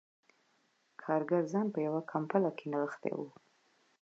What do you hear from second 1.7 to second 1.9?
په